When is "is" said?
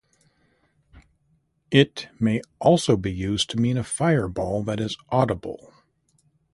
4.79-4.97